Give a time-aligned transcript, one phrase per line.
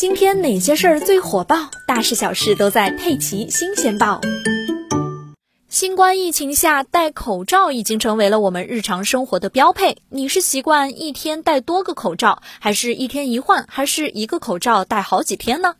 [0.00, 1.68] 今天哪些事儿最火爆？
[1.86, 4.18] 大事小事都在《佩奇新鲜报》。
[5.68, 9.98] 新冠疫情下，戴口罩已经成为了我们日常生活的标配。
[10.08, 15.74] 你是习惯一天戴多个口罩，还是一天一换，还是一个口罩戴好几天呢？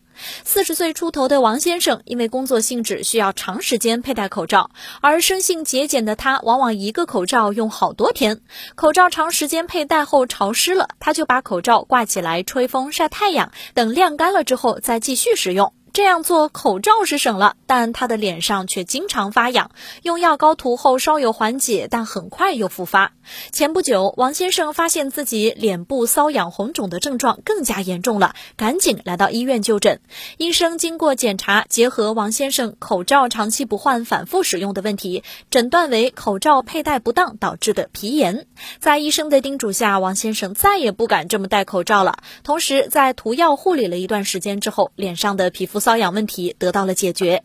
[0.44, 4.70] 四十岁出头的王先生，因为工作性质需要长时间佩戴口罩，
[5.00, 8.40] 而生性节俭的他，往往一个口罩用好多天。
[8.74, 15.72] 口罩长时间佩戴后潮湿了，他就把口罩挂起来吹风晒太阳，等晾干了之后再继续使用。
[15.92, 19.72] 这样做口罩是省了，但他的脸上却经常发痒，
[20.02, 23.12] 用药膏涂后稍有缓解，但很快又复发。
[23.50, 30.00] 前不久，王先生发现自己脸部瘙痒红肿的症状更加严重了，赶紧来到医院就诊。
[30.36, 38.46] 医生经过检查，结合王先生口罩长期不换、反复使用的问题，诊断为口罩佩戴不当导致的皮炎。
[38.78, 42.18] 在医生的叮嘱下，王先生再也不敢这么戴口罩了。
[42.44, 45.79] 同时，在涂药护理了一段时间之后，脸上的皮肤。
[45.80, 47.42] 瘙痒问题得到了解决。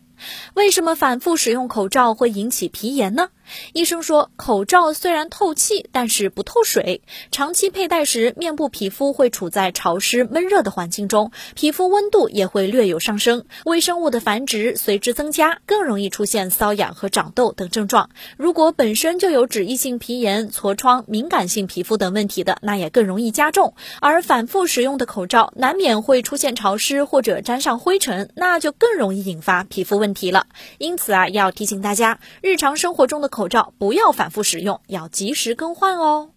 [0.54, 3.28] 为什么反复使用口罩会引起皮炎呢？
[3.72, 7.02] 医生说，口罩虽然透气，但是不透水。
[7.30, 18.10] 长期佩戴时，面部皮肤会处在潮湿闷热的环境中，皮肤温度也会略有上升，微生物的繁殖随之增加，更容易出现瘙痒和长痘等症状。
[18.36, 23.74] 如果本身就有脂溢性皮炎、痤疮、敏感性皮肤等问题的，那也更容易加重。
[24.00, 30.05] 而反复使用的口罩难免会出现潮湿或者沾上灰尘，那就更容易引发皮肤问。
[30.06, 30.46] 问题了，
[30.78, 36.30] 因此啊，要提醒大家，日常生活中的口罩不要反复使用，要及时更换哦。